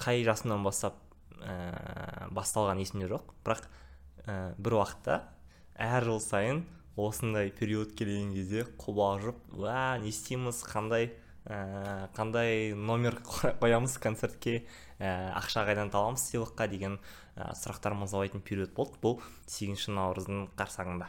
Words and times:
қай 0.00 0.24
жасымнан 0.26 0.64
бастап 0.64 0.98
ә, 1.40 2.28
басталған 2.34 2.80
есімде 2.80 3.10
жоқ. 3.12 3.34
Бірақ 3.44 3.66
ә, 4.26 4.54
бір 4.58 4.80
уақытта 4.80 5.20
әр 5.80 6.06
жыл 6.08 6.20
сайын 6.24 6.64
осындай 7.00 7.50
период 7.54 7.94
келген 7.96 8.32
кезде 8.34 8.64
қобалжып 8.80 9.38
уә 9.56 10.00
не 10.02 10.10
істейміз 10.10 10.62
қандай 10.68 11.10
ә, 11.44 12.08
қандай 12.16 12.74
номер 12.74 13.20
қоямыз 13.24 13.96
концертке 14.02 14.64
ә, 14.98 15.32
ақша 15.38 15.64
қайдан 15.68 15.92
табамыз 15.92 16.26
сыйлыққа 16.28 16.68
деген 16.70 16.98
ә, 17.36 17.52
сұрақтар 17.56 17.96
мазалайтын 17.96 18.44
период 18.44 18.74
болды 18.76 19.00
бұл 19.02 19.20
сегізінші 19.46 19.96
наурыздың 19.96 20.50
қарсаңында. 20.58 21.08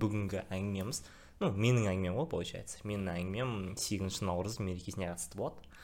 Бүгінгі 0.00 0.46
әңгімеміз 0.48 1.04
ну 1.42 1.50
менің 1.52 1.90
әңгімем 1.92 2.20
ғой 2.22 2.30
получается. 2.30 2.80
Менің 2.88 3.12
әңгімем 3.14 3.74
сегізінші 3.78 4.28
наурыз 4.30 4.60
мерекесіне 4.62 5.10
қатысты 5.12 5.38
болады. 5.38 5.74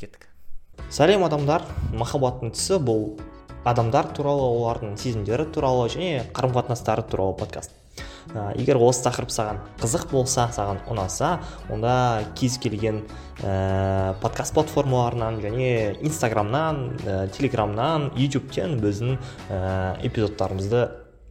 Кеттік. 0.00 0.28
Сәлем 0.88 1.26
адамдар 1.26 1.66
махаббаттың 1.92 2.54
түсі 2.56 2.78
бұл 2.80 3.04
адамдар 3.68 4.08
туралы 4.16 4.46
олардың 4.46 4.96
сезімдері 5.00 5.44
туралы 5.52 5.90
және 5.92 6.24
қарым 6.32 6.54
қатынастары 6.56 7.04
туралы 7.04 7.36
подкаст. 7.36 7.74
Ә, 8.30 8.52
егер 8.56 8.78
осы 8.80 9.02
тақырып 9.04 9.32
саған 9.34 9.58
қызық 9.80 10.06
болса 10.12 10.46
саған 10.54 10.80
ұнаса 10.92 11.40
онда 11.72 12.24
кез 12.38 12.56
келген 12.62 13.02
ә, 13.42 14.14
подкаст 14.22 14.54
платформаларынан 14.54 15.40
және 15.42 15.98
инстаграмнан 16.06 16.82
ә, 17.02 17.16
телеграмнан 17.34 18.10
ютубтен 18.16 18.78
біздің 18.80 19.18
ә, 19.50 19.98
эпизодтарымызды 20.06 20.86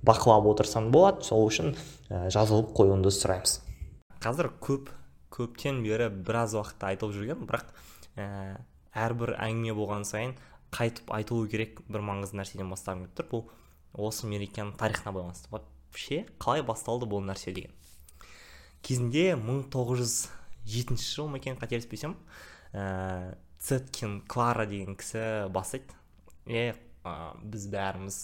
бақылап 0.06 0.50
отырсаң 0.54 0.92
болады. 0.92 1.24
Сол 1.26 1.48
үшін 1.48 1.74
ә, 2.10 2.28
жазылып 2.34 2.74
қоюыңды 2.78 3.14
сұраймыз. 3.16 3.60
Қазір 4.20 4.52
көп 4.60 4.92
көптен 5.34 5.84
бері 5.86 6.10
біраз 6.12 6.58
уақытта 6.58 6.92
айтылып 6.92 7.16
жүрген 7.16 7.46
бірақ 7.48 7.70
ә, 8.20 8.60
әрбір 9.00 9.36
әңгіме 9.40 9.76
болған 9.78 10.06
сайын 10.08 10.36
қайтып 10.76 11.10
айтылу 11.16 11.48
керек 11.50 11.82
бір 11.90 12.04
маңызды 12.06 12.40
нәрседен 12.40 12.70
бастағым 12.72 13.08
келіп 13.08 13.18
тұр. 13.20 13.30
Бұл 13.32 14.08
осы 14.10 14.30
мерекенің 14.30 14.76
тарихына 14.78 15.14
байланысты 15.16 15.50
вообще 15.52 16.26
қалай 16.40 16.64
басталды 16.66 17.10
бұл 17.10 17.24
нәрсе 17.26 17.54
деген. 17.56 17.74
Кезінде 18.86 19.34
1907 19.36 20.98
жыл 21.00 21.28
ма 21.28 21.40
екен 21.40 21.58
қателеспесем 21.60 22.16
ә, 22.74 23.36
цеткин 23.60 24.22
клара 24.28 24.68
деген 24.70 24.96
кісі 24.96 25.50
бастайды 25.52 25.98
е 26.46 26.76
ә, 27.04 27.34
біз 27.44 27.68
бәріміз 27.74 28.20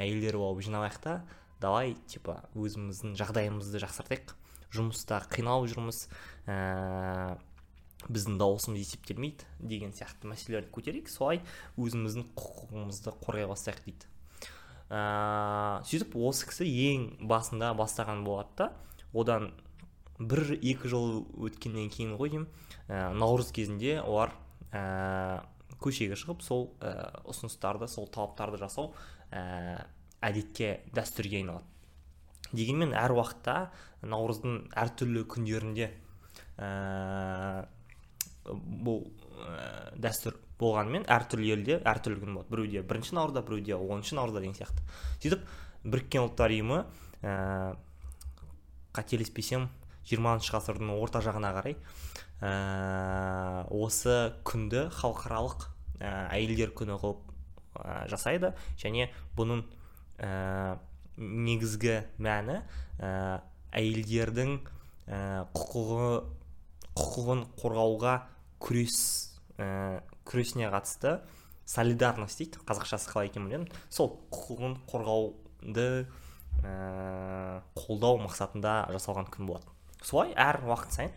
әйелдер 0.00 0.38
болып 0.40 0.62
жиналайық 0.64 1.00
та 1.02 1.20
давай 1.60 1.94
типа 2.08 2.40
өзіміздің 2.56 3.16
жағдайымызды 3.20 3.82
жақсартайық. 3.82 4.34
Жұмыста 4.70 5.18
қиналып 5.34 5.72
жүрміз. 5.72 6.04
Ә, 6.46 7.36
біздің 8.08 8.38
дауысымыз 8.40 8.80
есептелмейді 8.80 9.46
деген 9.60 9.92
сияқты 9.96 10.30
мәселелерді 10.30 10.72
көтерейік 10.72 11.10
солай 11.12 11.42
өзіміздің 11.76 12.30
құқығымызды 12.38 13.12
қорғай 13.20 13.48
бастайық 13.50 13.82
дейді. 13.84 14.08
Ә, 14.90 15.82
сөйтіп 15.86 16.16
осы 16.16 16.48
кісі 16.50 16.66
ең 16.66 17.04
басында 17.30 17.74
бастаған 17.78 18.24
болады 18.26 18.56
да 18.58 18.70
одан 19.12 19.50
бір 20.18 20.56
екі 20.56 20.90
жыл 20.90 21.22
өткеннен 21.38 21.92
кейін 21.92 22.16
ғой 22.18 22.32
деймін 22.32 22.48
ә, 22.88 23.12
наурыз 23.14 23.52
кезінде 23.54 24.00
олар 24.02 24.34
ә, 24.72 25.44
көшеге 25.80 26.18
шығып 26.18 26.42
сол 26.44 26.70
ә, 26.80 27.22
ұсыныстарды 27.30 27.88
сол 27.88 28.08
талаптарды 28.12 28.60
жасау 28.60 28.92
ә, 29.30 29.84
әдетке 30.20 30.80
дәстүрге 30.96 31.40
айналады. 31.40 31.64
Дегенмен 32.50 32.92
әр 32.98 33.14
уақытта 33.14 33.70
наурыздың 34.02 34.72
әртүрлі 34.74 35.22
күндерінде 35.30 35.92
ә, 36.58 37.66
бұл 38.46 39.04
ә, 39.44 39.96
дәстүр 40.00 40.36
болғанымен 40.60 41.06
әртүрлі 41.10 41.52
елде 41.54 41.78
әртүрлі 41.88 42.20
күн 42.22 42.36
болады. 42.38 42.50
Біреуде 42.52 42.82
бірінші 42.86 43.16
наурызда 43.16 43.42
біреуде 43.46 43.76
оныншы 43.76 44.16
наурызда 44.18 44.42
деген 44.42 44.56
сияқты. 44.58 44.84
Сөйтіп 45.22 45.44
біріккен 45.84 46.26
ұлттар 46.26 46.54
ұйымы 46.54 46.82
ә, 47.24 47.34
қателеспесем 48.96 49.68
жиырмасыншы 50.08 50.54
ғасырдың 50.56 50.92
орта 50.96 51.22
жағына 51.24 51.52
қарай 51.56 51.76
ә, 52.40 53.66
осы 53.72 54.34
күнді 54.48 54.88
халықаралық 54.96 55.68
ә, 56.00 56.12
әйелдер 56.36 56.74
күні 56.76 56.96
қылып 57.00 57.24
ә, 57.80 58.06
жасайды. 58.12 58.52
Және 58.80 59.10
бұның 59.38 59.64
ә, 60.18 60.76
негізгі 61.20 62.00
мәні 62.18 62.60
ә, 62.98 63.40
әйелдердің 63.76 64.58
ә, 64.60 65.46
құқығы 65.56 66.12
құқығын 66.98 67.44
қорғауға 67.60 68.14
күрес 68.62 68.98
ә, 69.58 70.00
күресіне 70.28 70.70
қатысты 70.72 71.18
солидарность 71.70 72.42
дейді 72.42 72.62
қазақшасы 72.66 73.12
қалай 73.12 73.30
екенін 73.30 73.48
білмедім 73.50 73.82
сол 73.92 74.14
құқығын 74.34 74.76
қорғауды 74.90 75.88
ә, 76.64 77.62
қолдау 77.78 78.20
мақсатында 78.26 78.76
жасалған 78.96 79.30
күн 79.32 79.50
болады 79.52 79.76
солай 80.02 80.34
әр 80.34 80.62
уақыт 80.66 80.96
сайын 80.96 81.16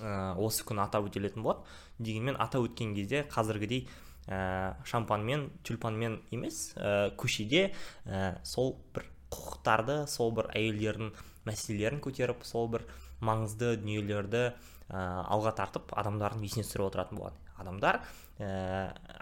ә, 0.00 0.34
осы 0.40 0.64
күн 0.66 0.82
атап 0.84 1.08
өтілетін 1.08 1.44
болады. 1.44 1.64
Дегенмен 1.98 2.38
атап 2.40 2.66
өткен 2.66 2.94
кезде 2.96 3.24
қазіргідей 3.30 3.86
ә, 4.26 4.74
шампанмен 4.88 5.50
тюльпанмен 5.64 6.20
емес 6.34 6.72
ә, 6.76 7.12
көшеде 7.20 7.70
ә, 8.06 8.38
сол 8.44 8.74
бір 8.94 9.06
құқықтарды 9.34 10.04
сол 10.10 10.34
бір 10.34 10.50
әйелдердің 10.54 11.12
мәселелерін 11.46 12.02
көтеріп 12.04 12.44
сол 12.46 12.68
бір 12.72 12.86
маңызды 13.24 13.74
дүниелерді 13.80 14.52
ә, 14.88 15.00
алға 15.28 15.54
тартып 15.58 15.94
адамдардың 15.96 16.44
есіне 16.44 16.64
түсіріп 16.66 16.88
отыратын 16.90 17.20
болады. 17.20 17.40
Адамдар 17.58 18.00
ә, 18.38 18.48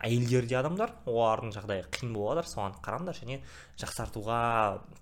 әйелдер 0.03 0.47
де 0.49 0.57
адамдар 0.59 0.95
олардың 1.07 1.53
жағдайы 1.57 1.85
қиын 1.93 2.15
болады 2.17 2.47
соған 2.49 2.79
қараңдар 2.85 3.19
және 3.19 3.41
жақсартуға 3.81 4.39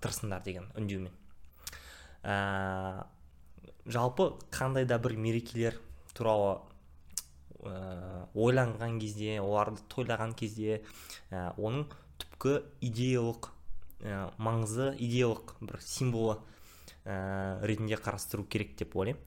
тырысыңдар 0.03 0.43
деген 0.45 0.67
үндеумен. 0.77 1.13
Ә, 2.23 3.05
жалпы 3.85 4.33
қандай 4.51 4.85
да 4.85 4.99
бір 5.01 5.15
мерекелер 5.17 5.79
туралы 6.13 6.59
ә, 7.63 8.27
ойланған 8.35 8.99
кезде 9.01 9.39
оларды 9.41 9.81
тойлаған 9.89 10.35
кезде 10.37 10.81
ә, 11.31 11.51
оның 11.57 11.87
түпкі 12.21 12.59
идеялық 12.89 13.49
ә, 14.03 14.27
маңызы 14.37 14.91
идеялық 14.97 15.55
бір 15.61 15.81
символы 15.85 16.37
ә, 17.05 17.61
ретінде 17.65 17.97
қарастыру 17.97 18.45
керек 18.45 18.75
деп 18.77 18.95
ойлаймын. 18.95 19.21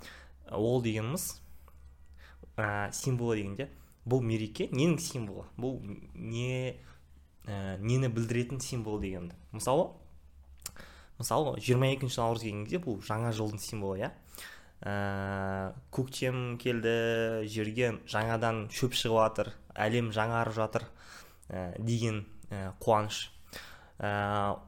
Ол 0.50 0.82
дегеніміз 0.82 1.40
ә, 2.56 2.90
символы 2.92 3.38
дегенде 3.40 3.68
бұл 4.04 4.24
мереке 4.24 4.68
ненің 4.72 4.98
символы? 5.00 5.46
Бұл 5.56 5.78
не 6.14 6.76
ә, 7.46 7.78
нені 7.78 8.08
білдіретін 8.08 8.60
символ 8.60 9.00
дегенді. 9.00 9.36
Мысалы 9.52 9.92
мысалы 11.18 11.56
22 11.60 11.94
екінші 11.94 12.20
наурыз 12.20 12.42
келген 12.44 12.64
кезде 12.66 12.82
бұл 12.84 13.00
жаңа 13.06 13.32
жылдың 13.36 13.62
символы 13.62 14.04
иә? 14.04 14.10
Ә, 14.84 15.72
көктем 15.94 16.58
келді 16.60 17.46
жерге 17.48 17.94
жаңадан 18.10 18.66
шөп 18.74 18.96
шығып 18.98 19.22
жатыр 19.22 19.54
әлем 19.74 20.10
жаңарып 20.12 20.56
жатыр 20.56 20.88
ә, 21.48 21.72
деген 21.78 22.24
ә, 22.50 22.74
қуаныш. 22.82 23.30
Ә, 23.98 24.58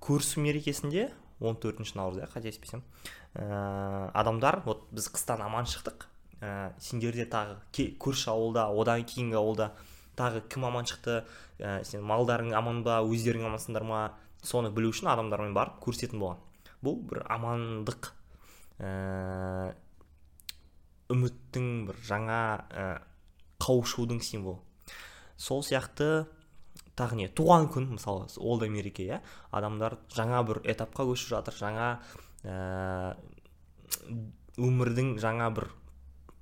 көрісу 0.00 0.40
мерекесінде 0.44 1.10
14 1.40 1.60
төртінші 1.64 1.98
наурыз 1.98 2.22
иә 2.22 2.30
қателеспесем 2.32 2.84
ә, 3.34 4.10
адамдар 4.14 4.62
вот 4.64 4.86
біз 4.90 5.08
қыстан 5.12 5.42
аман 5.44 5.66
шықтық. 5.66 6.06
Ә, 6.40 6.72
сендерде 6.78 7.26
тағы 7.26 7.58
көрші 8.00 8.30
ауылда 8.32 8.68
одан 8.70 9.04
кейінгі 9.04 9.38
ауылда 9.38 9.72
тағы 10.16 10.42
кім 10.48 10.66
аман 10.70 10.86
шықты? 10.86 11.24
Ә, 11.58 11.82
сен 11.84 12.02
малдарың 12.06 12.54
аман 12.54 12.82
ба 12.86 13.00
өздерің 13.02 13.48
амансыңдар 13.50 13.86
ма? 13.86 14.02
Соны 14.44 14.70
білу 14.70 14.90
үшін 14.92 15.08
адамдармен 15.12 15.54
барып 15.56 15.80
көрсететін 15.82 16.20
болған 16.20 16.42
бұл 16.84 17.00
бір 17.08 17.24
амандық. 17.32 18.12
Ә, 18.78 19.72
үміттің 21.14 21.68
бір 21.88 22.00
жаңа 22.04 22.38
ә, 22.70 22.86
қауышудың 23.62 24.20
символы. 24.24 24.60
Сол 25.36 25.64
сияқты 25.66 26.26
тағы 26.98 27.18
не 27.18 27.28
туған 27.28 27.68
күн 27.72 27.88
мысалы 27.96 28.28
ол 28.38 28.60
да 28.60 28.68
мереке 28.70 29.06
иә? 29.08 29.20
Адамдар 29.50 29.98
жаңа 30.14 30.42
бір 30.46 30.60
этапқа 30.64 31.06
көшіп 31.08 31.34
жатыр 31.34 31.56
жаңа 31.58 31.88
ә, 32.44 33.16
өмірдің 34.60 35.16
жаңа 35.22 35.50
бір 35.56 35.68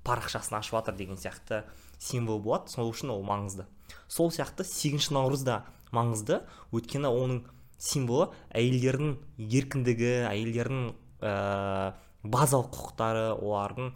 парақшасын 0.07 0.59
ашып 0.59 0.77
жатыр 0.79 0.97
деген 0.99 1.17
сияқты 1.17 1.63
символ 1.99 2.41
болады. 2.43 2.71
Сол 2.73 2.91
үшін 2.91 3.15
ол 3.15 3.23
маңызды. 3.27 3.67
Сол 4.09 4.33
сияқты 4.35 4.67
сегізінші 4.67 5.15
наурыз 5.15 5.47
да 5.47 5.63
маңызды. 5.95 6.43
Өйткені 6.75 7.11
оның 7.11 7.43
символы 7.79 8.31
әйелдердің 8.55 9.17
еркіндігі 9.39 10.13
әйелдердің 10.29 10.93
ә, 11.23 11.95
базалық 12.23 12.71
құқықтары 12.75 13.25
олардың 13.39 13.93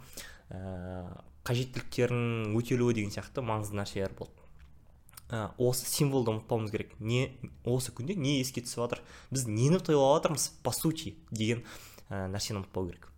ә, 0.51 0.59
қажеттіліктерінің 1.47 2.57
өтелуі 2.59 2.97
деген 2.97 3.13
сияқты 3.15 3.43
маңызды 3.45 3.79
нәрселер 3.79 4.15
болды. 4.17 4.33
Ә, 5.27 5.49
осы 5.59 5.87
символды 5.87 6.31
ұмытпауымыз 6.33 6.71
керек. 6.71 6.95
Не 6.99 7.33
осы 7.67 7.91
күнде 7.95 8.15
не 8.15 8.39
еске 8.41 8.63
түсіп 8.63 8.85
жатыр 8.85 9.03
біз 9.31 9.47
нені 9.47 9.79
тойлап 9.79 10.21
жатырмыз 10.21 10.49
по 10.63 10.71
сути 10.75 11.17
деген 11.31 11.63
da 12.09 12.39
się 12.39 12.53
nam 12.53 12.63
керек. 12.73 13.11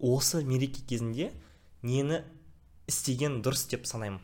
осы 0.00 0.44
мереке 0.44 0.82
кезінде 0.84 1.30
нені 1.82 2.20
істеген 2.90 3.40
дұрыс 3.44 3.66
деп 3.70 3.86
санаймын 3.88 4.20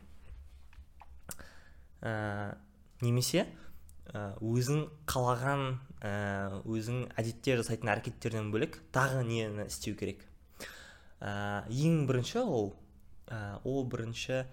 ә, 2.00 2.56
немесе 3.00 3.46
өзің 4.14 4.86
қалаған 5.08 5.62
ә, 6.00 6.62
өзің 6.64 7.06
әдетте 7.18 7.56
жасайтын 7.58 7.90
әрекеттерден 7.90 8.50
бөлек 8.54 8.78
тағы 8.94 9.24
нені 9.26 9.66
істеу 9.66 9.96
керек? 9.98 10.22
Ә, 11.20 11.66
ең 11.70 12.06
бірінші 12.06 12.44
ол 12.44 12.74
ә, 13.26 13.58
ол 13.64 13.84
бірінші 13.90 14.44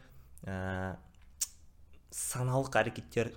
ә, 0.47 0.95
саналық 2.09 2.73
әрекеттер 2.81 3.31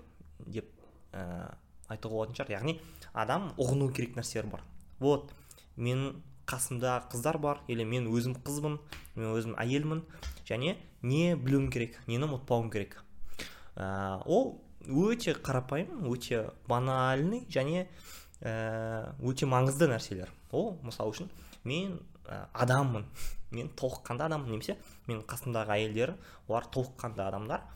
деп 0.46 0.70
ә, 1.12 1.52
айтуға 1.92 2.14
болатын 2.14 2.38
шығар. 2.40 2.54
Яғни 2.56 2.78
адам 3.12 3.50
ұғыну 3.60 3.92
керек 3.92 4.16
нәрселер 4.16 4.48
бар. 4.50 4.64
Вот 5.00 5.32
мен 5.76 6.22
қасымда 6.46 7.02
қыздар 7.12 7.38
бар 7.38 7.60
или 7.68 7.84
мен 7.84 8.08
өзім 8.08 8.38
қызбын 8.40 8.78
мен 9.16 9.32
өзім 9.34 9.56
әйелмін 9.60 10.04
және 10.48 10.76
не 11.02 11.34
білуім 11.36 11.70
керек 11.70 11.98
нені 12.06 12.28
ұмытпауым 12.28 12.70
керек? 12.72 13.02
Ә, 13.76 14.22
ол 14.24 14.62
өте 14.87 15.35
қарапайым 15.35 16.06
өте 16.11 16.44
банальный 16.69 17.44
және 17.50 17.87
ә, 18.41 19.12
өте 19.21 19.47
маңызды 19.47 19.88
нәрселер. 19.91 20.31
Ол 20.53 20.77
мысалы 20.83 21.15
үшін 21.15 21.31
мен 21.65 21.99
ә, 22.27 22.47
адаммын. 22.53 23.06
Мен 23.50 23.71
толыққанды 23.79 24.27
адаммын 24.27 24.56
немесе 24.56 24.77
мен 25.06 25.23
қасымдағы 25.27 25.77
әйелдер 25.77 26.15
олар 26.49 26.67
толыққанды 26.75 27.23
адамдар. 27.27 27.67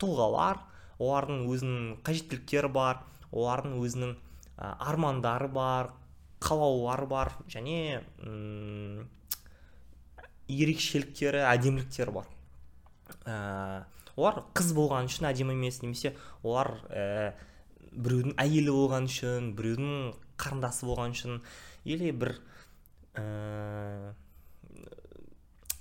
Тұлғалар 0.00 0.62
олардың 0.98 1.44
өзінің 1.50 1.98
қажеттіліктері 2.06 2.70
бар 2.72 3.02
олардың 3.32 3.76
өзінің 3.80 4.14
ә, 4.58 4.74
армандары 4.78 5.48
бар 5.48 5.92
қалаулары 6.44 7.06
бар 7.08 7.32
және 7.48 7.98
ерекшеліктері 10.48 11.44
әдеміліктері 11.48 12.14
бар. 12.14 12.28
Ә, 13.24 13.84
олар 14.16 14.42
қыз 14.54 14.72
болған 14.76 15.08
үшін 15.10 15.28
әдемі 15.30 15.56
емес 15.56 15.80
немесе 15.82 16.14
олар 16.42 16.76
ә, 16.90 17.34
біреудің 17.94 18.36
әйелі 18.40 18.74
болған 18.74 19.08
үшін 19.10 19.52
біреудің 19.58 20.14
қарындасы 20.40 20.86
болған 20.88 21.14
үшін. 21.14 21.40
Или 21.84 22.10
бір 22.16 22.36
ә, 23.18 24.14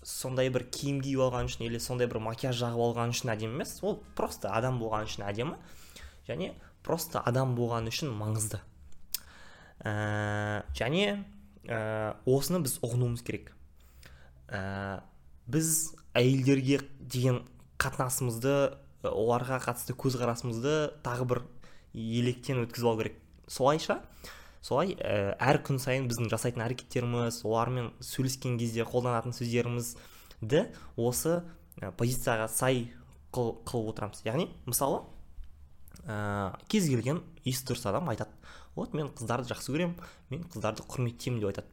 сондай 0.04 0.52
бір 0.54 0.68
киім 0.74 1.00
киіп 1.04 1.24
алған 1.28 1.50
үшін 1.50 1.66
или 1.68 1.80
сондай 1.82 2.10
бір 2.12 2.22
макияж 2.24 2.60
жағып 2.60 2.84
алған 2.90 3.14
үшін 3.16 3.34
әдемі 3.34 3.58
емес. 3.58 3.78
Ол 3.84 4.02
просто 4.18 4.52
адам 4.54 4.80
болған 4.82 5.08
үшін 5.08 5.26
әдемі 5.30 5.58
және 6.28 6.54
просто 6.84 7.24
адам 7.26 7.56
болған 7.58 7.90
үшін 7.92 8.12
маңызды. 8.18 8.60
Ә, 9.84 10.64
және 10.76 11.24
ә, 11.68 12.16
осыны 12.26 12.64
біз 12.66 12.78
ұғынуымыз 12.84 13.24
керек. 13.26 13.54
Ә, 14.48 15.02
біз 15.48 15.94
әйелдерге 16.14 16.82
деген 17.00 17.42
қатынасымызды 17.82 18.56
оларға 19.08 19.60
қатысты 19.64 19.96
көзқарасымызды 20.00 20.76
тағы 21.04 21.28
бір 21.30 21.42
електен 21.94 22.64
өткізіп 22.64 22.90
алу 22.90 23.02
керек. 23.02 23.18
Солайша 23.48 24.02
солай 24.64 24.96
әр 25.00 25.60
күн 25.66 25.80
сайын 25.82 26.08
біздің 26.08 26.30
жасайтын 26.32 26.64
әрекеттеріміз 26.66 27.42
олармен 27.44 27.92
сөйлескен 28.00 28.56
кезде 28.62 28.86
қолданатын 28.88 29.36
сөздерімізді 29.36 30.64
осы 30.96 31.42
позицияға 31.98 32.48
сай 32.48 32.86
қыл, 33.34 33.58
қылып 33.68 33.92
отырамыз. 33.92 34.24
Яғни 34.24 34.48
мысалы 34.66 35.02
ә, 36.08 36.56
кез 36.72 36.88
келген 36.88 37.22
есі 37.44 37.66
дұрыс 37.68 37.88
адам 37.90 38.10
айтады. 38.14 38.32
Вот 38.76 38.94
мен 38.94 39.10
қыздарды 39.12 39.52
жақсы 39.52 39.74
көремін 39.74 39.98
мен 40.32 40.46
қыздарды 40.54 40.86
құрметтеймін 40.88 41.42
деп 41.42 41.52
айтады. 41.52 41.68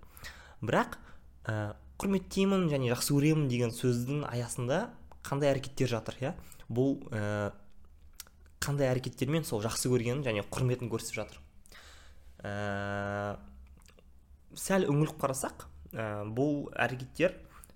Бірақ 0.61 0.99
ә, 1.47 1.75
құрметтеймін 2.01 2.69
және 2.73 2.91
жақсы 2.95 3.15
көремін 3.15 3.49
деген 3.53 3.75
сөздің 3.77 4.25
аясында 4.29 4.89
қандай 5.27 5.51
әрекеттер 5.53 5.91
жатыр 5.91 6.17
иә? 6.21 6.33
Бұл 6.71 6.99
ә, 7.11 7.51
қандай 8.63 8.91
әрекеттермен 8.91 9.45
сол 9.49 9.63
жақсы 9.65 9.91
көргенін 9.93 10.25
және 10.27 10.45
құрметін 10.47 10.91
көрсетіп 10.93 11.21
жатыр. 11.23 11.41
Ә, 12.45 13.37
сәл 14.57 14.87
үңіліп 14.91 15.19
қарасақ 15.21 15.67
ә, 15.93 16.09
бұл 16.29 16.69
әрекеттер 16.77 17.35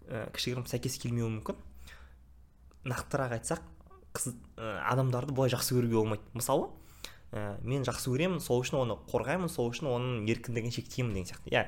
ә, 0.09 0.27
кішігірім 0.37 0.69
сәйкес 0.71 0.99
келмеуі 1.03 1.33
мүмкін. 1.39 1.59
Нақтырақ 2.89 3.37
айтсақ 3.39 3.63
қыз 4.17 4.33
ә, 4.57 4.79
адамдарды 4.93 5.35
былай 5.35 5.53
жақсы 5.53 5.77
көруге 5.77 5.99
болмайды. 5.99 6.25
Мысалы 6.37 6.71
ә, 7.33 7.57
мен 7.65 7.85
жақсы 7.87 8.13
көремін 8.13 8.41
сол 8.45 8.63
үшін 8.63 8.81
оны 8.83 8.99
қорғаймын 9.11 9.51
сол 9.53 9.73
үшін 9.73 9.91
оның 9.91 10.29
еркіндігін 10.31 10.75
шектеймін 10.75 11.17
деген 11.17 11.33
сияқты. 11.33 11.51
Иә 11.51 11.65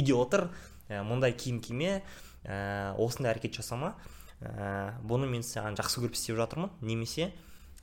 үйде 0.00 0.16
отыр 0.16 0.48
ә, 0.88 1.02
мұндай 1.06 1.34
киім 1.36 1.60
киме 1.60 2.00
ә, 2.44 2.94
осындай 2.96 3.34
әрекет 3.34 3.60
жасама. 3.60 3.96
Ә, 4.40 4.96
бұны 5.04 5.28
мен 5.30 5.44
саған 5.44 5.76
жақсы 5.78 6.02
көріп 6.02 6.16
істеп 6.16 6.38
жатырмын. 6.40 6.72
Немесе 6.80 7.30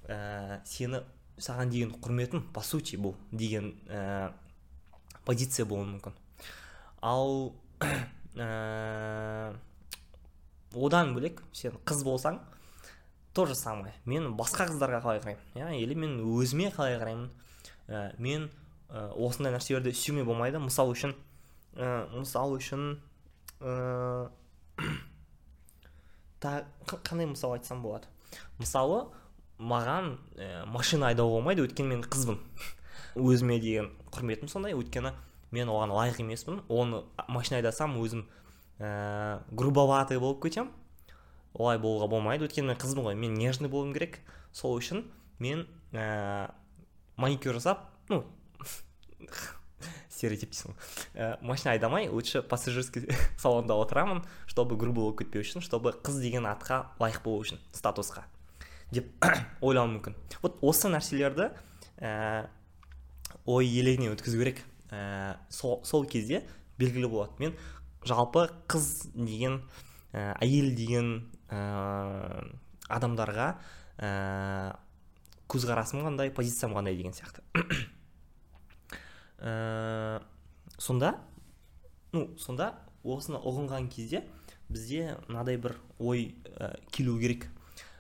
ә, 0.07 0.59
сені 0.65 1.04
саған 1.38 1.71
деген 1.74 1.94
құрметім 2.01 2.48
по 2.54 2.63
сути 2.65 2.98
бұл 2.98 3.15
деген 3.31 3.74
ә, 3.88 4.31
позиция 5.25 5.65
болуы 5.69 5.86
мүмкін. 5.94 6.18
Ал 7.01 7.54
ә, 8.36 9.54
одан 10.74 11.13
бөлек 11.15 11.44
сен 11.54 11.77
қыз 11.86 12.04
болсаң 12.07 12.42
то 13.38 13.45
же 13.45 13.54
самое. 13.56 13.94
Мен 14.06 14.31
басқа 14.33 14.65
қыздарға 14.71 15.04
қалай 15.04 15.19
қараймын? 15.21 15.44
Иә 15.54 15.75
или 15.77 15.94
мен 15.94 16.18
өзіме 16.25 16.71
қалай 16.74 16.98
қараймын? 16.98 17.30
Ә, 17.88 18.15
мен 18.18 18.50
ә, 18.89 19.12
осындай 19.13 19.54
нәрселерді 19.54 19.94
істеуіме 19.94 20.25
болмайды. 20.25 20.57
Мысалы 20.57 20.95
үшін 20.95 21.13
ә, 21.77 22.07
мысалы 22.15 22.57
үшін 22.57 22.98
ә, 23.62 24.31
қандай 26.42 27.28
мысал 27.28 27.56
айтсам 27.56 27.81
болады? 27.84 28.07
Мысалы 28.60 29.07
маған 29.57 30.18
ә, 30.38 30.66
машина 30.69 31.12
айдауға 31.12 31.39
болмайды 31.39 31.63
өйткені 31.66 31.95
мен 31.95 32.04
қызбын. 32.06 32.38
Өзіме 33.18 33.60
деген 33.62 33.92
құрметім 34.13 34.51
сондай 34.51 34.75
өйткені 34.78 35.13
мен 35.51 35.72
оған 35.74 35.94
лайық 35.95 36.22
емеспін. 36.22 36.62
Оны 36.69 37.04
машина 37.28 37.62
айдасам 37.62 37.98
өзім 38.01 38.28
ә, 38.80 39.42
грубоватый 39.51 40.19
болып 40.22 40.44
кетемін. 40.45 40.72
Олай 41.57 41.80
болуға 41.81 42.10
болмайды 42.12 42.45
өйткені 42.45 42.74
мен 42.74 42.81
қызбын 42.81 43.10
ғой 43.10 43.18
мен 43.18 43.33
нежный 43.33 43.69
болуым 43.69 43.94
керек. 43.98 44.19
Сол 44.54 44.78
үшін 44.78 45.07
мен 45.40 45.66
ә, 45.92 46.52
маникюр 47.18 47.57
жасап 47.57 47.90
ну 48.09 48.23
стереотип 50.14 50.54
дейсің 50.54 50.74
ғой 50.74 51.22
ә, 51.22 51.38
машина 51.42 51.74
айдамай 51.76 52.10
лучше 52.10 52.42
пассажирский 52.42 53.07
салонда 53.38 53.76
отырамын 53.76 54.24
чтобы 54.48 54.78
грубо 54.78 55.02
болып 55.02 55.22
кетпеу 55.24 55.44
үшін 55.46 55.64
чтобы 55.66 55.94
қыз 56.04 56.22
деген 56.22 56.48
атқа 56.50 56.88
лайық 57.00 57.24
болу 57.24 57.44
үшін 57.46 57.62
статусқа. 57.74 58.26
Деп 58.92 59.10
ойлауым 59.62 59.98
мүмкін. 59.98 60.16
Вот 60.42 60.60
осы 60.64 60.90
нәрселерді 60.92 61.52
ә, 62.00 62.48
ой 63.46 63.68
елегінен 63.68 64.16
өткізу 64.16 64.40
керек. 64.40 64.64
Ә, 64.90 65.38
сол, 65.50 65.81
сол 65.84 66.06
кезде 66.07 66.46
белгілі 66.80 67.10
болады. 67.12 67.36
Мен 67.40 67.57
жалпы 68.07 68.48
қыз 68.72 69.12
деген 69.14 69.62
ә, 70.14 70.38
әйел 70.40 70.72
деген 70.78 71.12
ә, 71.52 72.48
адамдарға 72.88 73.50
ә, 74.00 74.78
көзқарасым 75.52 76.06
қандай 76.06 76.31
позициям 76.31 76.76
қандай 76.78 76.96
деген 76.96 77.16
сияқты. 77.16 77.44
Ә, 79.39 80.21
сонда 80.77 81.15
ну 82.13 82.27
сонда 82.37 82.73
осыны 83.03 83.39
ұғынған 83.39 83.89
кезде 83.94 84.23
бізде 84.69 85.17
мынадай 85.27 85.57
бір 85.57 85.77
ой 85.99 86.35
ә, 86.56 86.75
келу 86.91 87.17
керек. 87.19 87.47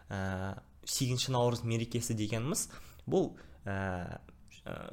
Ә, 0.09 0.59
сегізінші 0.87 1.33
наурыз 1.35 1.63
мерекесі 1.67 2.15
дегеніміз 2.15 2.67
бұл 3.07 3.33
ә, 3.67 4.19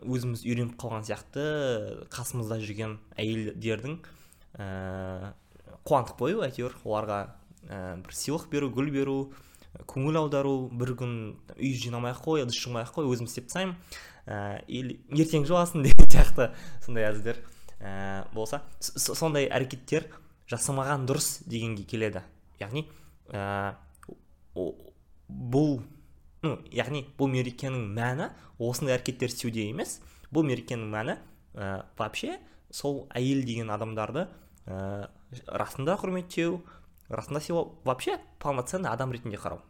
өзіміз 0.03 0.45
үйреніп 0.47 0.77
қалған 0.79 1.07
сияқты 1.07 1.45
қасымызда 2.15 2.59
жүрген 2.63 2.99
әйелдердің 3.19 3.99
ә, 4.59 5.33
қуантып 5.87 6.21
қою 6.21 6.45
әйтеуір 6.47 6.77
оларға 6.83 7.21
ә, 7.69 7.97
бір 8.03 8.19
сыйлық 8.19 8.49
беру 8.51 8.71
гүл 8.75 8.91
беру 8.95 9.19
көңіл 9.91 10.19
аудару 10.21 10.55
бір 10.71 10.95
күн 10.99 11.15
үй 11.57 11.73
жинамай 11.79 12.15
ақ 12.15 12.23
қой 12.27 12.45
ыдыс 12.45 12.59
жумай 12.59 12.87
ақ 12.87 12.95
қой 12.99 13.11
өзім 13.11 13.27
істеп 13.27 13.49
тастаймын. 13.49 13.75
Ә, 14.27 14.63
или 14.69 15.01
ертең 15.13 15.47
жуасың 15.49 15.85
деген 15.87 16.09
сияқты 16.13 16.51
сондай 16.85 17.09
әзілдер 17.09 17.41
ә, 17.81 18.25
болса. 18.35 18.63
Сондай 18.81 19.49
әрекеттер 19.49 20.09
жасамаған 20.51 21.07
дұрыс 21.09 21.43
дегенге 21.49 21.85
келеді. 21.89 22.25
Яғни 22.61 22.87
ә, 23.33 23.75
бұл 24.55 25.81
ну 26.45 26.57
яғни 26.73 27.05
бұл 27.19 27.31
мерекенің 27.33 27.91
мәні 27.97 28.31
осындай 28.59 28.99
әрекеттер 28.99 29.33
істеуде 29.33 29.69
емес. 29.71 29.99
Бұл 30.35 30.47
мерекенің 30.49 30.91
мәні 30.93 31.19
ә, 31.55 31.85
вообще 31.99 32.39
сол 32.75 33.05
әйел 33.15 33.45
деген 33.47 33.71
адамдарды 33.71 34.27
ә, 34.67 35.09
расында 35.47 35.97
құрметтеу 36.01 36.63
расында 37.09 37.41
сыйлау 37.41 37.79
вообще 37.85 38.19
полноценный 38.39 38.91
адам 38.91 39.13
ретінде 39.13 39.37
қарау. 39.37 39.61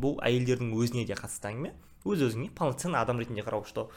Бұл 0.00 0.18
әйелдердің 0.24 0.74
өзіне 0.76 1.06
де 1.08 1.16
қатысты 1.18 1.50
әңгіме. 1.52 1.72
Өз 2.06 2.22
өзіңе 2.28 2.50
полноценный 2.54 3.00
адам 3.00 3.20
ретінде 3.20 3.42
қарау 3.46 3.64
что 3.66 3.88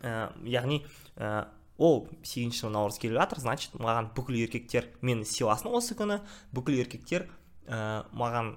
ә, 0.00 0.30
яғни 0.44 0.82
ә, 1.16 1.48
ол 1.80 2.04
сегізінші 2.22 2.70
наурыз 2.74 3.00
келіп 3.00 3.18
жатыр 3.18 3.40
значит 3.40 3.74
маған 3.80 4.12
бүкіл 4.16 4.36
еркектер 4.44 4.90
мені 5.00 5.24
сыйласын 5.24 5.72
осы 5.72 5.96
күні 5.98 6.20
бүкіл 6.52 6.80
еркектер 6.84 7.26
ә, 7.66 8.04
маған 8.12 8.54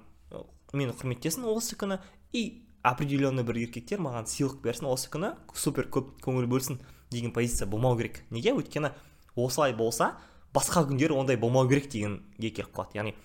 мені 0.74 0.96
құрметтесін 1.00 1.48
осы 1.50 1.78
күні 1.80 2.00
и 2.34 2.64
определенный 2.84 3.46
бір 3.48 3.62
еркектер 3.64 4.02
маған 4.04 4.28
сыйлық 4.28 4.60
берсін 4.64 4.90
осы 4.92 5.12
күні 5.14 5.34
супер 5.56 5.88
көп 5.94 6.18
көңіл 6.26 6.50
бөлсін 6.52 6.82
деген 7.12 7.32
позиция 7.32 7.68
болмау 7.70 7.96
керек. 7.98 8.24
Неге? 8.30 8.52
Өйткені 8.58 8.92
осылай 9.36 9.74
болса 9.78 10.14
басқа 10.54 10.84
күндері 10.90 11.16
ондай 11.16 11.38
болмау 11.40 11.70
керек 11.70 11.88
дегенге 11.94 12.50
келіп 12.50 12.74
қалады. 12.76 12.98
Яғни 12.98 13.16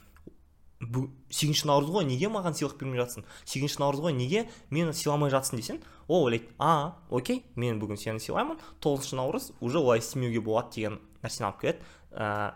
сегізінші 0.78 1.66
наурыз 1.66 1.90
ғой 1.90 2.06
неге 2.06 2.30
маған 2.30 2.54
сыйлық 2.54 2.78
бермей 2.78 3.00
жатсың 3.02 3.26
сегізінші 3.44 3.80
наурыз 3.82 4.04
ғой 4.04 4.14
неге 4.14 4.46
мені 4.70 4.94
сыйламай 4.94 5.32
жатсың 5.34 5.58
десең 5.58 5.82
ол 6.06 6.28
ойлайды 6.28 6.52
а 6.58 6.94
окей 7.10 7.42
мен 7.56 7.80
бүгін 7.82 7.98
сені 7.98 8.22
сыйлаймын 8.22 8.60
тоғызыншы 8.84 9.18
наурыз 9.18 9.50
уже 9.60 9.82
олай 9.82 9.98
істемеуге 9.98 10.40
болады 10.40 10.76
деген 10.76 11.00
нәрсені 11.22 11.48
алып 11.48 11.60
келеді. 11.62 11.78
Ә, 12.12 12.54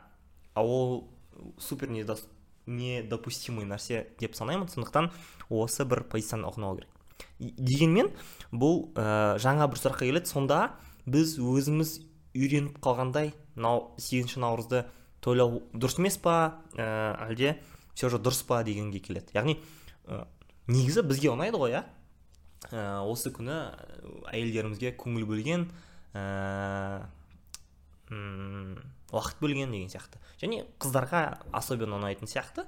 ол 0.56 1.08
супер 1.58 1.90
недопустимый 2.66 3.66
нәрсе 3.66 4.06
деп 4.20 4.36
санаймын. 4.38 4.70
Сондықтан 4.70 5.10
осы 5.50 5.86
бір 5.88 6.04
позицияны 6.10 6.48
ұғыну 6.50 6.76
керек. 6.78 6.88
Дегенмен 7.38 8.12
бұл 8.52 8.92
ә, 8.94 9.38
жаңа 9.42 9.68
бір 9.70 9.82
сұраққа 9.82 10.06
келеді. 10.06 10.30
Сонда 10.30 10.62
біз 11.06 11.38
өзіміз 11.38 11.98
үйреніп 12.36 12.78
қалғандай 12.84 13.32
мынау 13.56 13.92
сегізінші 13.98 14.42
наурызды 14.44 14.84
тойлау 15.22 15.62
дұрыс 15.74 15.98
емес 15.98 16.18
па? 16.22 16.62
Ә, 16.76 17.28
әлде 17.28 17.56
все 17.94 18.10
же 18.12 18.18
дұрыс 18.18 18.42
па 18.46 18.62
дегенге 18.66 19.00
келеді. 19.04 19.34
Яғни 19.36 19.58
ә, 20.06 20.24
негізі 20.66 21.04
бізге 21.06 21.32
ұнайды 21.32 21.60
ғой 21.60 21.76
иә? 21.76 21.82
Ә, 22.70 23.02
осы 23.08 23.32
күні 23.34 23.58
әйелдерімізге 24.32 24.94
көңіл 25.00 25.26
бөлген 25.28 25.68
ә, 26.14 27.04
уақыт 29.12 29.40
бөлген 29.42 29.72
деген 29.72 29.90
сияқты. 29.92 30.20
Және 30.40 30.64
қыздарға 30.82 31.22
особенно 31.54 31.98
ұнайтын 32.00 32.30
сияқты. 32.30 32.66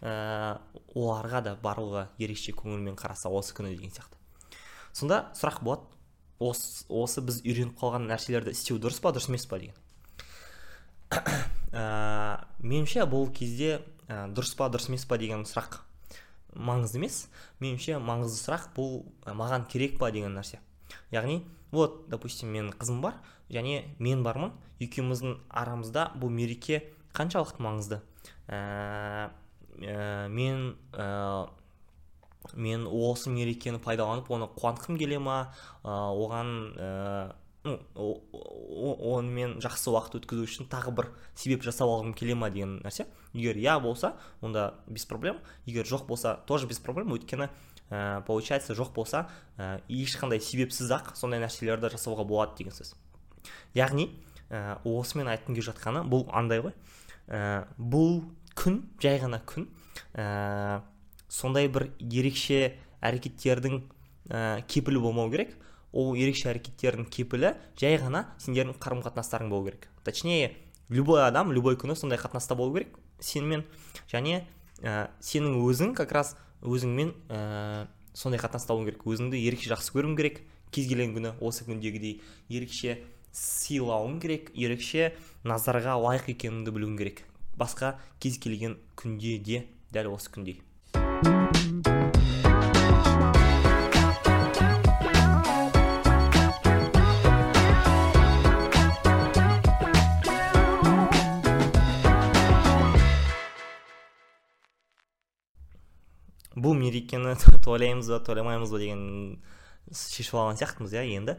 Ә, 0.00 0.58
оларға 0.94 1.42
да 1.46 1.56
барлығы 1.62 2.08
ерекше 2.22 2.54
көңілмен 2.56 2.96
қараса 2.98 3.30
осы 3.32 3.54
күні 3.56 3.74
деген 3.76 3.92
сияқты. 3.94 4.18
Сонда 4.92 5.24
сұрақ 5.38 5.62
болады. 5.64 5.88
Осы, 6.42 7.22
біз 7.22 7.38
үйреніп 7.46 7.76
қалған 7.78 8.08
нәрселерді 8.10 8.50
істеу 8.50 8.80
дұрыс 8.82 8.98
па 9.02 9.12
дұрыс 9.14 9.28
емес 9.30 9.46
па 9.46 9.60
деген. 9.62 9.76
меніңше 12.62 13.06
бұл 13.10 13.30
кезде 13.34 13.80
ә, 14.08 14.26
дұрыс 14.32 14.54
па 14.58 14.68
дұрыс 14.72 14.88
емес 14.90 15.04
па 15.08 15.18
деген 15.20 15.44
сұрақ 15.48 15.80
маңызды 16.54 17.00
емес. 17.00 17.26
Меніңше 17.62 17.98
маңызды 18.02 18.38
сұрақ 18.40 18.68
бұл 18.76 19.02
маған 19.26 19.66
керек 19.72 19.98
па 20.00 20.10
деген 20.14 20.36
нәрсе. 20.36 20.60
Яғни 21.12 21.42
вот 21.72 22.08
допустим 22.12 22.52
менің 22.52 22.74
қызым 22.78 23.00
бар 23.04 23.18
және 23.50 23.82
мен 23.98 24.22
бармын. 24.24 24.52
Екеуміздің 24.82 25.38
арамызда 25.48 26.10
бұл 26.18 26.32
мереке 26.34 26.82
қаншалықты 27.14 27.62
маңызды? 27.62 28.00
Ә, 28.48 29.30
мен 30.28 30.74
ә, 30.92 31.48
мен 32.54 32.86
осы 32.86 33.30
мерекені 33.30 33.78
пайдаланып 33.82 34.30
оны 34.30 34.48
қуантқым 34.56 34.98
келе 34.98 35.18
ма? 35.22 35.54
Оған 35.84 37.32
онымен 37.64 39.60
жақсы 39.62 39.92
уақыт 39.92 40.16
өткізу 40.18 40.46
үшін 40.48 40.66
тағы 40.70 40.90
бір 40.98 41.08
себеп 41.38 41.62
жасап 41.62 41.86
алғым 41.86 42.14
келе 42.18 42.34
ма 42.34 42.50
деген 42.50 42.80
нәрсе. 42.82 43.06
Егер 43.32 43.56
иә 43.56 43.78
болса 43.80 44.16
онда 44.40 44.74
без 44.88 45.06
проблем. 45.06 45.38
Егер 45.66 45.86
жоқ 45.86 46.06
болса 46.06 46.40
тоже 46.46 46.66
без 46.66 46.80
проблем. 46.80 47.12
Өйткені 47.14 47.48
ә, 47.90 48.22
получается 48.26 48.74
жоқ 48.74 48.92
болса 48.94 49.28
ә, 49.56 49.80
ешқандай 49.88 50.40
себепсіз 50.40 50.90
ақ 50.90 51.14
сондай 51.14 51.38
нәрселерді 51.38 51.92
жасауға 51.94 52.26
болады 52.26 52.58
деген 52.58 52.74
сөз. 52.74 52.96
Яғни 53.78 54.10
ә, 54.50 54.82
осымен 54.82 55.30
айтқым 55.30 55.54
келіп 55.54 55.70
жатқаны 55.70 56.02
бұл 56.02 56.26
андай 56.34 56.64
ғой. 56.66 56.74
Ә, 57.28 57.68
бұл 57.78 58.24
күн 58.58 58.82
жай 58.98 59.22
ғана 59.22 59.38
күн 59.46 59.68
ә, 60.18 60.82
сондай 61.28 61.70
бір 61.70 61.92
ерекше 62.00 62.74
әрекеттердің 63.02 63.84
ә, 64.30 64.62
кепілі 64.66 64.98
болмау 64.98 65.30
керек. 65.30 65.54
Ол 65.92 66.14
ерекше 66.16 66.50
әрекеттердің 66.52 67.08
кепілі 67.12 67.54
жай 67.78 67.98
ғана 68.00 68.26
сендердің 68.42 68.78
қарым 68.80 69.02
қатынастарың 69.04 69.50
болу 69.52 69.68
керек. 69.68 69.88
Точнее 70.04 70.56
любой 70.88 71.24
адам 71.26 71.52
любой 71.52 71.76
күні 71.76 71.96
сондай 71.96 72.18
қатынаста 72.18 72.56
болу 72.56 72.74
керек 72.74 72.96
сенімен. 73.20 73.64
Және 74.10 74.44
ә, 74.80 75.08
сенің 75.20 75.60
өзің 75.62 75.94
как 75.94 76.12
раз 76.12 76.34
өзіңмен 76.62 77.14
ә, 77.28 77.86
сондай 78.14 78.40
қатынаста 78.40 78.74
болу 78.74 78.88
керек. 78.88 79.04
Өзіңді 79.04 79.40
ерекше 79.40 79.72
жақсы 79.74 79.94
көруің 79.94 80.16
керек. 80.16 80.42
Кез 80.72 80.88
келген 80.88 81.12
күні 81.12 81.34
осы 81.44 81.66
күндегідей 81.68 82.22
ерекше 82.48 83.02
сыйлауың 83.36 84.18
керек 84.24 84.50
ерекше 84.56 85.12
назарға 85.44 85.98
лайық 86.00 86.32
екеніңді 86.32 86.72
білуің 86.72 86.98
керек. 87.00 87.24
Басқа 87.60 87.98
кез 88.20 88.40
келген 88.40 88.78
күнде 88.96 89.36
де 89.38 89.64
дәл 89.92 90.14
осы 90.16 90.32
күндей. 90.32 90.62
Мерекені 106.92 107.34
тойлаймыз 107.64 108.08
ба 108.08 108.20
тойламаймыз 108.20 108.70
ба 108.70 108.78
деген 108.78 109.02
шешіп 109.92 110.36
алған 110.36 110.58
сияқтымыз 110.60 110.92
иә 110.92 111.06
енді. 111.16 111.38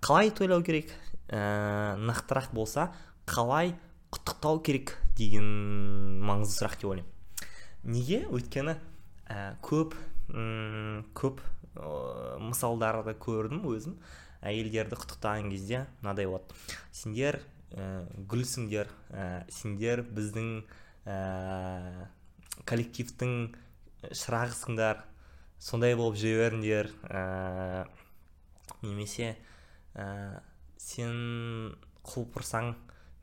Қалай 0.00 0.30
тойлау 0.30 0.62
керек? 0.62 0.92
Ә, 1.28 1.98
нақтырақ 1.98 2.52
болса 2.54 2.92
қалай 3.26 3.74
құттықтау 4.14 4.62
керек 4.64 4.94
деген 5.18 6.22
маңызды 6.24 6.62
сұрақ 6.62 6.78
деп 6.78 6.90
ойлаймын. 6.92 7.12
Неге? 7.84 8.22
Өйткені 8.30 8.78
ә, 9.28 9.58
көп 9.62 9.98
көп 11.18 11.42
ә, 11.74 12.38
мысалдарды 12.40 13.14
көрдім 13.18 13.66
өзім. 13.68 13.98
Әйелдерді 14.40 14.96
құттықтаған 14.96 15.50
кезде 15.52 15.86
мынадай 16.00 16.30
болады. 16.30 16.56
Сендер 16.94 17.42
ә, 17.74 18.06
гүлсіңдер 18.30 18.88
ә, 19.10 19.44
сендер 19.52 20.04
біздің 20.06 20.52
ә, 21.04 22.08
коллективтің 22.68 23.50
шырағысыңдар. 24.02 25.02
Сондай 25.58 25.96
болып 25.98 26.18
жүре 26.20 26.44
беріңдер. 26.44 26.90
Ә, 27.10 27.86
немесе 28.84 29.34
ә, 29.98 30.40
сен 30.78 31.74
құлпырсаң 32.06 32.74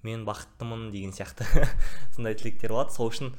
мен 0.06 0.26
бақыттымын 0.28 0.90
деген 0.94 1.14
сияқты 1.16 1.48
сондай 2.16 2.36
тілектер 2.38 2.76
болады. 2.76 2.94
Сол 2.94 3.12
үшін 3.14 3.32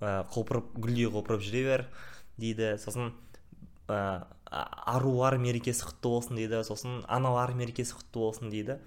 ә, 0.00 0.22
құлпырып 0.34 0.74
гүлдей 0.76 1.08
құлпырып 1.08 1.44
жүре 1.46 1.64
бер 1.70 1.86
дейді. 2.36 2.74
Сосын 2.82 3.14
ә, 3.88 4.26
арулар 4.52 5.38
мерекесі 5.40 5.86
құтты 5.88 6.12
болсын 6.12 6.36
дейді. 6.38 6.60
Сосын 6.68 7.00
аналар 7.08 7.54
мерекесі 7.56 7.96
құтты 7.96 8.20
болсын 8.20 8.52
дейді. 8.52 8.78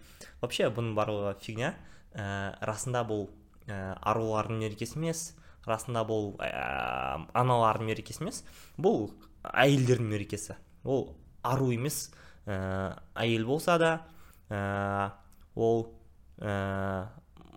Вообще 0.44 0.70
бұның 0.70 0.94
барлығы 0.98 1.34
фигня. 1.42 1.74
Ә, 2.14 2.54
расында 2.70 3.02
бұл 3.08 3.28
ә, 3.66 3.98
арулардың 4.06 4.62
мерекесі 4.62 5.02
емес. 5.02 5.32
Расында 5.70 6.06
бұл 6.08 6.34
ә, 6.40 7.26
аналардың 7.38 7.90
мерекесі 7.90 8.24
емес 8.24 8.44
бұл 8.78 9.10
әйелдердің 9.46 10.10
мерекесі. 10.12 10.58
Ол 10.84 11.16
ару 11.46 11.72
емес 11.74 12.10
ә, 12.46 12.96
әйел 13.16 13.46
болса 13.48 13.78
да 13.82 13.92
ә, 14.50 15.12
ол 15.56 15.88
ә, 16.40 17.08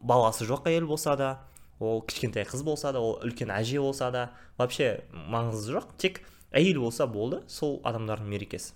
баласы 0.00 0.46
жоқ 0.48 0.68
әйел 0.70 0.88
болса 0.88 1.16
да 1.16 1.30
ол 1.78 2.02
кішкентай 2.02 2.46
қыз 2.48 2.64
болса 2.66 2.92
да 2.92 3.00
ол 3.00 3.18
үлкен 3.22 3.52
әже 3.54 3.80
болса 3.80 4.10
да 4.10 4.30
вообще 4.58 5.04
маңызы 5.12 5.76
жоқ. 5.76 5.94
Тек 5.98 6.22
әйел 6.50 6.80
болса 6.82 7.06
болды 7.06 7.42
сол 7.48 7.78
адамдардың 7.86 8.28
мерекесі. 8.28 8.74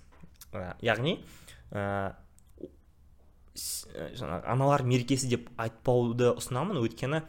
Ә, 0.53 0.75
яғни 0.81 1.17
ә, 1.71 2.13
аналар 4.49 4.83
мерекесі 4.87 5.29
деп 5.29 5.49
айтпауды 5.61 6.31
ұсынамын. 6.37 6.79
Өйткені 6.81 7.23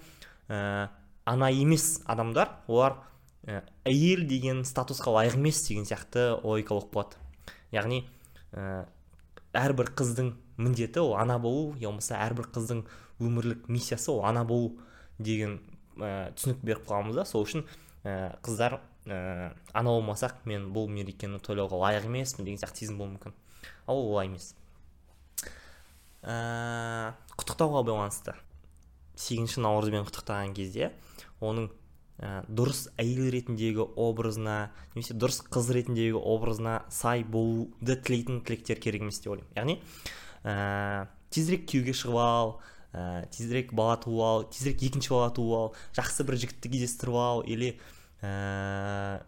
ана 1.25 1.51
емес 1.51 2.03
адамдар 2.07 2.51
олар 2.69 2.99
әйел 3.85 4.25
деген 4.29 4.65
статусқа 4.65 5.13
лайық 5.13 5.37
емес 5.39 5.63
деген 5.69 5.85
сияқты 5.85 6.41
логика 6.45 6.75
болып 6.75 6.93
қалады 6.95 7.21
яғни 7.75 8.05
ә, 8.53 8.87
әрбір 9.53 9.93
қыздың 9.99 10.33
міндеті 10.57 11.03
ол 11.03 11.15
ана 11.19 11.39
болу 11.39 11.75
я 11.79 11.89
болмаса 11.89 12.19
әрбір 12.25 12.49
қыздың 12.55 12.85
өмірлік 13.21 13.69
миссиясы 13.69 14.11
ол 14.13 14.25
ана 14.25 14.45
болу 14.45 14.75
деген 15.19 15.59
ә, 15.99 16.33
түсінік 16.35 16.63
беріп 16.65 16.89
қаламыз 16.89 17.19
да. 17.21 17.25
Сол 17.29 17.45
үшін 17.47 17.65
ә, 18.05 18.35
қыздар 18.45 18.79
ә, 19.07 19.53
ана 19.73 19.95
болмасақ 19.95 20.45
мен 20.49 20.71
бұл 20.75 20.89
мерекені 20.91 21.41
тойлауға 21.45 21.81
лайық 21.85 22.09
емеспін 22.09 22.49
деген 22.49 22.63
сияқты 22.63 22.85
сезім 22.85 22.99
болуы 22.99 23.17
мүмкін. 23.17 23.37
Ал 23.87 24.01
олай 24.01 24.31
емес. 24.31 24.55
Ә, 26.23 27.15
құттықтауға 27.37 27.85
байланысты. 27.87 28.35
Сегізінші 29.15 29.63
наурызбен 29.63 30.07
құттықтаған 30.09 30.55
кезде 30.57 30.91
оның 31.45 31.71
ә, 32.19 32.45
дұрыс 32.49 32.87
әйел 33.01 33.31
ретіндегі 33.35 33.87
образына 34.01 34.59
немесе 34.95 35.17
дұрыс 35.19 35.43
қыз 35.53 35.71
ретіндегі 35.77 36.21
образына 36.21 36.83
сай 36.93 37.25
болуды 37.25 37.97
тілейтін 37.97 38.43
тілектер 38.47 38.81
керек 38.83 39.05
емес 39.05 39.21
деп 39.25 39.35
ойлаймын. 39.35 39.55
Яғни 39.59 39.79
ә, 40.45 41.09
тезірек 41.35 41.67
күйеуге 41.71 41.97
шығып 41.97 42.21
ал 42.23 42.55
ә, 42.93 43.27
тезірек 43.35 43.75
бала 43.75 43.99
туып 44.03 44.25
ал 44.25 44.47
тезірек 44.51 44.85
екінші 44.89 45.15
бала 45.17 45.33
туып 45.35 45.59
ал 45.59 45.73
жақсы 45.97 46.27
бір 46.29 46.41
жігітті 46.45 46.73
кездестіріп 46.75 47.19
ал 47.19 47.45
или 47.47 47.75
ә, 48.23 49.21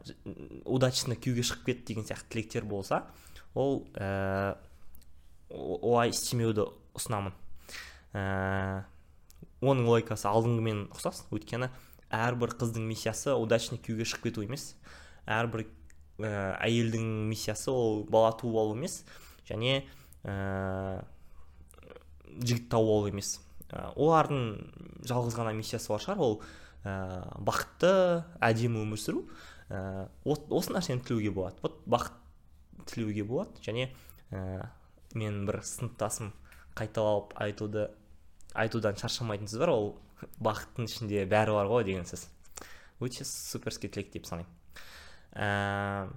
удачно 0.65 1.19
күйеуге 1.19 1.47
шығып 1.47 1.71
кет 1.71 1.85
деген 1.89 2.07
сияқты 2.07 2.37
тілектер 2.37 2.69
болса 2.69 3.05
ол 3.57 3.83
ә, 3.97 4.57
олай 5.51 6.13
істемеуді 6.13 6.69
ұсынамын. 6.97 7.35
Ә, 8.17 8.85
оның 9.65 9.89
логикасы 9.89 10.29
алдыңғымен 10.29 10.87
ұқсас. 10.93 11.25
Өйткені 11.33 11.71
әрбір 12.15 12.55
қыздың 12.61 12.87
миссиясы 12.87 13.35
удачный 13.35 13.81
күйеуге 13.83 14.07
шығып 14.07 14.29
кету 14.29 14.45
емес. 14.47 14.75
Әрбір 15.27 15.65
ә, 15.67 16.57
әйелдің 16.63 17.07
миссиясы 17.31 17.71
ол 17.73 18.05
бала 18.11 18.33
туып 18.39 18.59
алу 18.61 18.77
емес. 18.77 19.01
Және 19.49 19.83
ә, 20.25 21.03
жігіт 22.39 22.71
тауып 22.71 22.95
алу 22.95 23.11
емес. 23.11 23.37
Ә, 23.71 23.91
олардың 23.95 24.47
жалғыз 25.09 25.37
ғана 25.39 25.55
миссиясы 25.57 25.93
бар 25.93 26.05
шығар. 26.05 26.23
Ол 26.23 26.41
ә, 26.85 26.97
бақытты 27.43 27.93
әдемі 28.45 28.85
өмір 28.85 29.03
сүру. 29.03 29.27
Ә, 29.69 30.09
осы 30.25 30.75
нәрсені 30.75 31.03
тілеуге 31.03 31.35
болады. 31.35 31.59
Вот 31.63 31.83
бақыт 31.91 32.87
тілеуге 32.87 33.27
болады. 33.27 33.59
Және 33.67 33.91
ә, 34.31 34.69
мен 35.15 35.45
бір 35.49 35.63
сыныптасым 35.67 36.33
қайталап 36.77 37.35
айтуды 37.41 37.89
айтудан 38.57 38.97
шаршамайтын 39.01 39.51
сөз 39.51 39.63
бар 39.63 39.73
ол 39.75 39.91
бақыттың 40.43 40.89
ішінде 40.89 41.25
бәрі 41.31 41.57
бар 41.57 41.71
ғой 41.71 41.85
деген 41.89 42.07
сөз. 42.09 42.27
Өте 43.01 43.25
суперский 43.29 43.91
тілек 43.93 44.13
деп 44.15 44.27
санаймын. 44.27 44.53
Ә, 45.37 46.09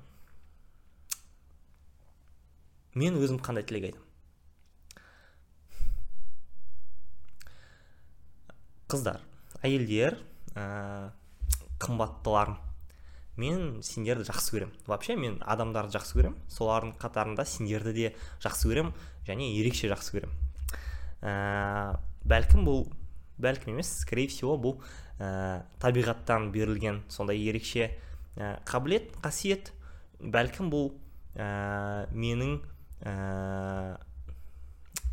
мен 2.95 3.19
өзім 3.19 3.41
қандай 3.43 3.67
тілек 3.67 3.89
айтамын 3.91 4.07
қыздар 8.89 9.19
әйелдер 9.61 10.15
ә, 10.57 11.11
қымбаттыларым 11.83 12.57
мен 13.39 13.83
сендерді 13.85 14.25
жақсы 14.27 14.55
көремін. 14.55 14.73
Вообще 14.87 15.15
мен 15.15 15.37
адамдарды 15.45 15.95
жақсы 15.95 16.17
көремін. 16.17 16.39
Солардың 16.51 16.95
қатарында 16.99 17.45
сендерді 17.47 17.93
де 17.95 18.09
жақсы 18.43 18.71
көремін 18.71 18.95
және 19.27 19.51
ерекше 19.59 19.91
жақсы 19.91 20.15
көремін. 20.17 20.33
Ә, 21.21 21.99
бәлкім 22.27 22.65
бұл 22.67 22.87
бәлкім 23.39 23.73
емес 23.75 23.91
скорее 24.01 24.27
всего 24.27 24.57
бұл 24.59 24.79
ә, 25.19 25.63
табиғаттан 25.79 26.51
берілген 26.51 27.03
сондай 27.11 27.39
ерекше 27.39 27.91
ә, 28.35 28.59
қабілет 28.67 29.13
қасиет. 29.23 29.71
Бәлкім 30.19 30.69
бұл 30.71 30.91
ә, 31.35 32.07
менің 32.11 32.59
ә, 33.07 33.97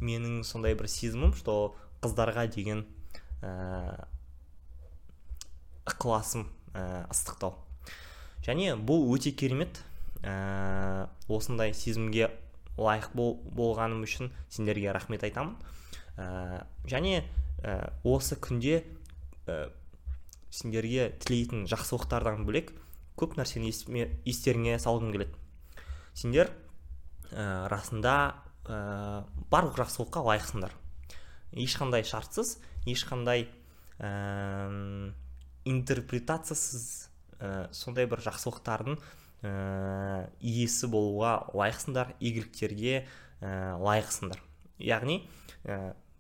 менің 0.03 0.43
сондай 0.45 0.75
бір 0.75 0.91
сезімім 0.91 1.35
что 1.39 1.77
қыздарға 2.03 2.49
деген 2.53 2.85
ә, 3.43 4.07
ықыласым 5.87 6.49
ә, 6.75 7.07
ыстықтау. 7.11 7.55
Және 8.47 8.75
бұл 8.77 9.07
өте 9.15 9.33
керемет 9.33 9.81
ә, 10.23 11.09
осындай 11.29 11.73
сезімге 11.75 12.31
лайық 12.77 13.15
бол, 13.15 13.37
болғаным 13.57 14.03
үшін 14.05 14.31
сендерге 14.51 14.93
рахмет 14.93 15.25
айтамын. 15.25 15.57
Ә, 16.17 16.65
және 16.89 17.23
ә, 17.63 17.93
осы 18.05 18.37
күнде 18.41 18.83
ә, 19.47 19.69
сендерге 20.51 21.11
тілейтін 21.23 21.67
жақсылықтардан 21.71 22.47
бөлек 22.49 22.73
көп 23.17 23.37
нәрсені 23.39 23.73
естеріңе 24.29 24.79
салғым 24.83 25.13
келеді. 25.15 25.37
Сендер 26.17 26.51
ә, 27.33 27.67
расында 27.73 28.17
ә, 28.65 29.25
барлық 29.53 29.81
жақсылыққа 29.83 30.25
лайықсыңдар. 30.31 30.75
Ешқандай 31.57 32.05
шартсыз 32.05 32.57
ешқандай 32.89 33.47
ә, 33.99 35.13
интерпретациясыз 35.67 37.11
ә, 37.41 37.69
сондай 37.75 38.09
бір 38.09 38.23
жақсылықтардың 38.25 38.99
ә, 39.45 40.29
иесі 40.41 40.89
болуға 40.93 41.39
лайықсыңдар 41.57 42.15
игіліктерге 42.21 43.05
ә, 43.05 43.77
лайықсыңдар. 43.81 44.43
Яғни 44.79 45.23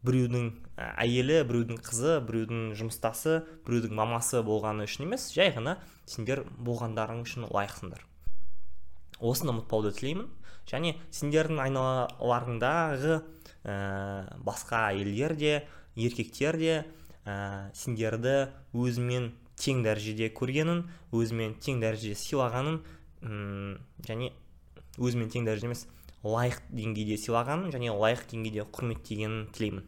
біреудің 0.06 0.50
әйелі 0.76 1.40
біреудің 1.48 1.80
қызы 1.84 2.18
біреудің 2.26 2.74
жұмыстасы 2.78 3.40
біреудің 3.66 3.96
мамасы 3.98 4.42
болғаны 4.46 4.86
үшін 4.86 5.06
емес 5.06 5.30
жай 5.34 5.52
ғана 5.54 5.78
сендер 6.08 6.44
болғандарың 6.58 7.22
үшін 7.24 7.48
лайықсыңдар. 7.50 8.02
Осыны 9.20 9.54
ұмытпауды 9.54 9.94
тілеймін. 9.96 10.28
Және 10.66 10.96
сендердің 11.14 11.60
айналаларыңдағы 11.62 13.20
ә, 13.64 13.74
басқа 14.42 14.88
әйелдер 14.90 15.36
де 15.38 15.52
еркектер 15.94 16.58
де 16.58 16.72
ә, 17.24 17.70
сендерді 17.74 18.50
өзімен 18.74 19.30
тең 19.56 19.84
дәрежеде 19.86 20.28
көргенін 20.36 20.84
өзімен 21.16 21.56
тең 21.62 21.80
дәрежеде 21.80 22.18
сыйлағанын 22.20 22.80
және 24.06 24.32
өзімен 24.98 25.30
тең 25.32 25.46
дәрежеде 25.48 25.70
емес 25.70 25.86
лайық 26.26 26.60
деңгейде 26.74 27.16
сыйлағанын 27.22 27.72
және 27.74 27.94
лайық 27.94 28.26
деңгейде 28.32 28.66
құрметтегенін 28.74 29.46
тілеймін. 29.56 29.86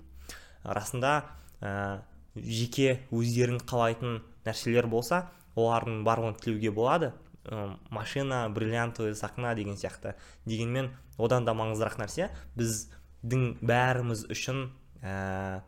Расында 0.64 1.14
ә, 1.61 2.03
жеке 2.37 3.01
өздерің 3.14 3.62
қалайтын 3.68 4.21
нәрселер 4.47 4.88
болса 4.90 5.29
олардың 5.59 6.05
барлығын 6.07 6.38
тілеуге 6.42 6.71
болады. 6.75 7.12
Ә, 7.44 7.77
машина 7.90 8.49
бриллиантовый 8.49 9.14
сақина 9.14 9.55
деген 9.55 9.77
сияқты. 9.77 10.14
Дегенмен 10.47 10.92
одан 11.18 11.44
да 11.44 11.55
маңыздырақ 11.59 11.99
нәрсе 12.03 12.31
біздің 12.59 13.59
бәріміз 13.62 14.27
үшін 14.31 14.68
ә, 15.03 15.62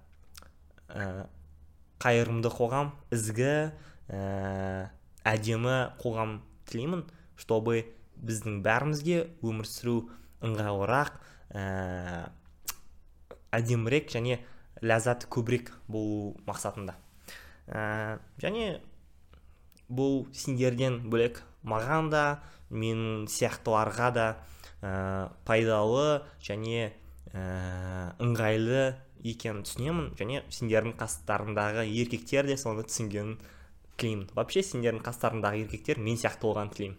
ә, 0.88 1.26
қайырымды 2.00 2.52
қоғам 2.54 2.92
ізгі 3.14 3.72
ә, 4.10 4.90
әдемі 5.26 5.76
қоғам 6.00 6.38
тілеймін 6.70 7.04
чтобы 7.40 7.82
біздің 8.20 8.60
бәрімізге 8.64 9.24
өмір 9.46 9.68
сүру 9.68 9.96
ыңғайлырақ 10.44 11.16
ә, 11.56 12.30
әдемірек 13.56 14.10
және 14.12 14.40
ләззаты 14.82 15.28
көбірек 15.32 15.72
болу 15.88 16.36
мақсатында. 16.46 16.96
Ә, 17.68 18.18
және 18.42 18.80
бұл 19.90 20.24
сендерден 20.36 21.02
бөлек 21.10 21.42
маған 21.66 22.10
да 22.12 22.24
мен 22.70 23.26
сияқтыларға 23.30 24.10
да 24.14 24.26
ә, 24.80 25.28
пайдалы 25.44 26.22
және 26.42 26.92
ә, 27.34 28.14
ыңғайлы 28.22 28.94
екенін 29.26 29.64
түсінемін. 29.66 30.12
Және 30.18 30.44
сендердің 30.52 30.96
қастарыңдағы 31.00 31.86
еркектер 31.90 32.48
де 32.48 32.56
соны 32.60 32.84
түсінгенін 32.88 33.36
тілеймін. 34.00 34.30
Вообще 34.36 34.62
сендердің 34.64 35.04
қастарыңдағы 35.04 35.64
еркектер 35.66 36.00
мен 36.00 36.18
сияқты 36.20 36.48
болғанын 36.48 36.72
тілеймін. 36.76 36.98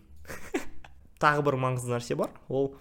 Тағы 1.24 1.46
бір 1.48 1.58
маңызды 1.65 1.96
нәрсе 1.96 2.17
бар. 2.20 2.36
Ол 2.50 2.74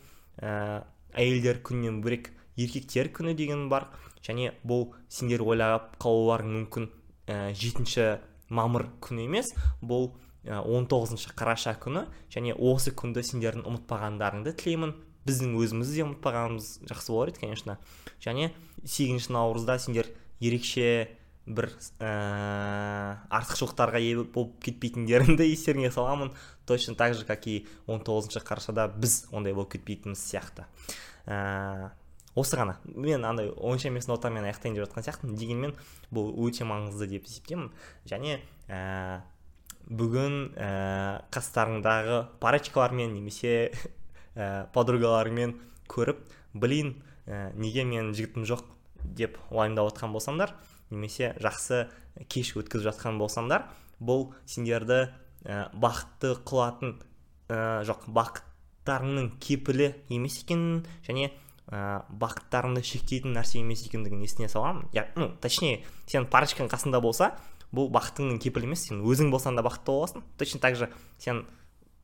ә, 0.42 0.84
әйелдер 1.14 1.62
күнінен 1.64 2.02
бөлек 2.04 2.30
еркектер 2.60 3.10
күні 3.14 3.34
деген 3.38 3.68
бар. 3.72 3.88
Және 4.26 4.52
бұл 4.66 4.90
сендер 5.08 5.44
ойлап 5.44 5.94
қалуларың 6.02 6.52
мүмкін 6.56 6.88
ә, 7.26 7.52
жетінші 7.56 8.18
мамыр 8.50 8.88
күні 9.04 9.28
емес 9.28 9.52
бұл 9.82 10.10
ә, 10.44 10.60
19 10.64 11.30
қараша 11.36 11.76
күні 11.80 12.06
және 12.32 12.56
осы 12.56 12.92
күнді 12.96 13.24
сендердің 13.26 13.66
ұмытпағандарыңды 13.68 14.56
тілеймін. 14.60 14.96
Біздің 15.28 15.52
өзімізді 15.60 15.98
де 15.98 16.04
ұмытпағанымыз 16.06 16.68
жақсы 16.88 17.12
болар 17.12 17.30
еді 17.30 17.42
конечно. 17.44 17.76
Және 18.24 18.50
сегізінші 18.84 19.34
наурызда 19.36 19.76
сендер 19.78 20.08
ерекше 20.40 21.10
бір 21.46 21.68
ә, 22.00 23.20
артықшылықтарға 23.28 24.00
ие 24.00 24.24
болып 24.24 24.56
кетпейтіндеріңді 24.64 25.46
естеріңе 25.52 25.90
саламын. 25.92 26.32
Точно 26.66 26.94
так 26.94 27.14
же 27.14 27.24
как 27.24 27.46
и 27.46 27.66
19 27.86 28.40
қарашада 28.44 28.88
біз 28.88 29.26
ондай 29.32 29.52
болып 29.52 29.74
кетпейтініміз 29.76 30.24
сияқты. 30.24 30.64
Ә, 31.26 31.92
осы 32.38 32.58
ғана. 32.60 32.78
Мен 32.84 33.24
андай 33.24 33.50
онша 33.56 33.88
емес 33.88 34.08
нотамен 34.10 34.46
аяқтайын 34.46 34.76
деп 34.76 34.86
жатқан 34.86 35.06
сияқтымын. 35.06 35.36
Дегенмен 35.38 35.76
бұл 36.14 36.32
өте 36.46 36.66
маңызды 36.68 37.08
деп 37.10 37.28
есептеймін. 37.28 37.70
Және 38.08 38.40
ә, 38.68 39.22
бүгін 39.90 40.52
ә, 40.54 40.72
қастарыңдағы 41.34 42.24
парочкалармен 42.42 43.14
немесе 43.14 43.72
ә, 44.36 44.66
подругаларыңмен 44.74 45.56
көріп 45.90 46.22
блин 46.54 46.94
ә, 47.26 47.50
неге 47.58 47.84
менің 47.84 48.14
жігітім 48.14 48.46
жоқ? 48.46 48.68
деп 49.04 49.38
уайымдап 49.50 49.90
отқан 49.90 50.12
болсаңдар 50.14 50.54
немесе 50.90 51.34
жақсы 51.42 51.84
кеш 52.30 52.52
өткізіп 52.58 52.90
жатқан 52.90 53.18
болсаңдар 53.20 53.66
бұл 54.00 54.30
сендерді 54.48 55.02
ә, 55.44 55.68
бақытты 55.72 56.34
қылатын 56.46 56.96
ә, 57.48 57.82
жоқ 57.88 58.08
бақыттарыңның 58.16 59.32
кепілі 59.42 59.92
емес 60.12 60.40
екенін 60.42 60.84
және 61.06 61.30
ә, 61.70 62.02
бақыттарыңды 62.10 62.82
шектейтін 62.84 63.34
нәрсе 63.36 63.60
емес 63.62 63.84
екендігін 63.86 64.24
есіне 64.26 64.50
саламын. 64.50 64.88
Я 64.92 65.06
ну 65.16 65.30
точнее 65.40 65.84
сен 66.10 66.26
парочкаң 66.26 66.70
қасында 66.70 67.00
болса 67.00 67.32
бұл 67.72 67.90
бақытыңның 67.94 68.40
кепілі 68.42 68.66
емес 68.70 68.88
сен 68.88 69.04
өзің 69.06 69.30
болсаң 69.30 69.56
да 69.58 69.64
бақытты 69.66 69.94
боласың. 69.94 70.24
Точно 70.38 70.60
так 70.60 70.76
же 70.76 70.90
сен 71.18 71.44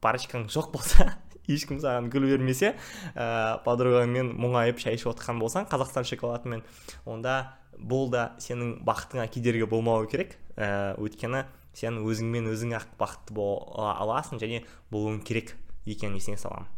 парочкаң 0.01 0.47
жоқ 0.53 0.71
болса 0.73 1.17
ешкім 1.51 1.81
саған 1.83 2.11
гүл 2.13 2.29
бермесе 2.31 2.75
ә, 3.15 3.59
подругаңмен 3.67 4.33
мұңайып 4.39 4.83
шай 4.83 4.99
ішіп 4.99 5.13
отқан 5.15 5.43
болсаң 5.43 5.67
қазақстан 5.71 6.07
шоколадымен 6.07 6.63
онда 7.07 7.57
бұл 7.77 8.11
да 8.11 8.31
сенің 8.41 8.81
бақытыңа 8.87 9.27
кедергі 9.33 9.67
болмауы 9.69 10.09
керек. 10.11 10.39
Ә, 10.57 10.95
өйткені 11.03 11.45
сен 11.77 11.99
өзіңмен 12.01 12.49
өзің 12.49 12.77
ақ 12.79 12.95
бақытты 13.01 13.35
бола 13.37 13.93
аласың 14.01 14.41
және 14.41 14.63
болуың 14.91 15.21
керек 15.27 15.53
екенін 15.85 16.17
есіңе 16.17 16.39
саламын. 16.41 16.71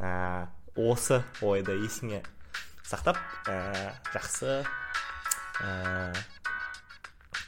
Ә, 0.00 0.48
осы 0.76 1.22
ойды 1.44 1.76
есіңе 1.82 2.22
сақтап 2.86 3.18
ә, 3.50 3.56
жақсы 4.14 4.60
ә, 4.62 5.70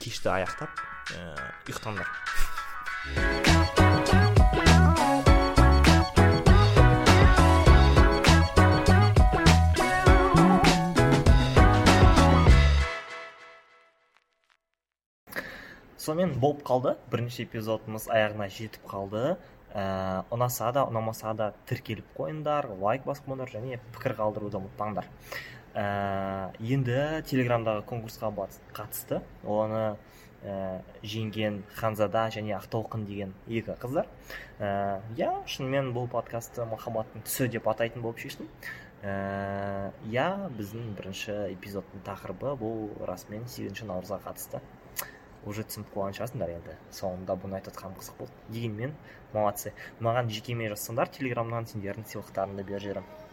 кешті 0.02 0.32
аяқтап 0.34 0.80
ә, 1.14 1.36
ұйықтаңдар. 1.68 2.10
Сонымен 15.98 16.38
болып 16.40 16.64
қалды. 16.66 16.96
Бірінші 17.12 17.44
эпизодымыз 17.44 18.08
аяғына 18.10 18.48
жетіп 18.50 18.86
қалды. 18.88 19.36
Ә, 19.74 20.24
ұнаса 20.34 20.72
да 20.72 20.84
ұнамаса 20.88 21.34
да 21.36 21.52
тіркеліп 21.68 22.06
қойыңдар 22.16 22.70
лайк 22.80 23.04
басып 23.08 23.28
қойыңдар 23.28 23.52
және 23.52 23.80
пікір 23.94 24.16
қалдыруды 24.20 24.60
ұмытпаңдар. 24.60 25.08
Ә, 25.74 26.52
енді 26.58 27.22
телеграмдағы 27.28 27.84
конкурсқа 27.88 28.32
қатысты. 28.76 29.20
Оны 29.44 29.96
ә, 30.42 30.80
жеңген 31.02 31.62
ханзада 31.76 32.28
және 32.34 32.56
ақтолқын 32.58 33.04
деген 33.06 33.34
екі 33.46 33.76
қыздар. 33.80 34.08
Ә, 34.58 35.00
иә 35.16 35.30
шынымен 35.46 35.92
бұл 35.96 36.08
подкастты 36.10 36.64
махаббаттың 36.68 37.26
түсі 37.26 37.48
деп 37.52 37.68
атайтын 37.68 38.02
болып 38.02 38.22
шештім. 38.24 38.48
Ә, 39.02 39.92
иә 40.10 40.50
біздің 40.56 40.94
бірінші 40.98 41.34
эпизодтың 41.52 42.02
тақырыбы 42.06 42.56
бұл 42.58 43.06
расымен 43.06 43.46
сегізінші 43.46 43.90
наурызға 43.92 44.22
қатысты. 44.24 44.62
Уже 45.48 45.64
түсініп 45.68 45.94
қалған 45.94 46.16
шығарсыңдар 46.18 46.52
енді. 46.54 46.76
Соңында 46.98 47.36
бұны 47.42 47.58
айтып 47.58 47.74
жатқаным 47.74 47.96
қызық 48.00 48.18
болды. 48.20 48.42
Дегенмен 48.54 48.94
молодцы. 49.34 49.72
Маған 50.04 50.30
жекеме 50.32 50.68
жазсаңдар 50.74 51.10
телеграмнан 51.18 51.68
сендердің 51.72 52.08
сыйлықтарыңды 52.12 52.66
беріп 52.68 52.84
жіберемін. 52.86 53.27